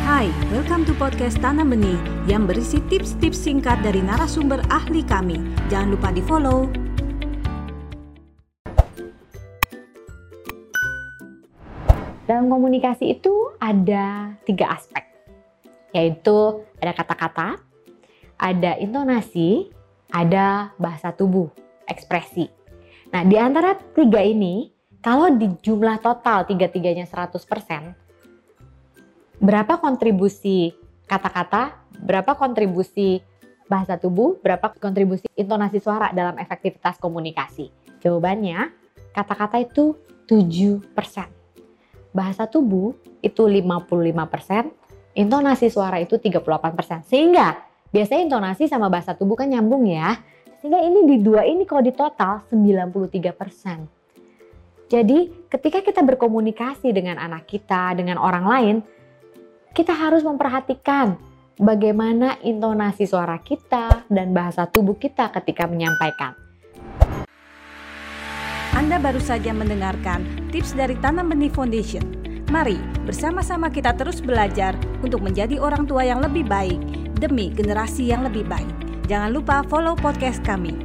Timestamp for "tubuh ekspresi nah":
21.12-23.28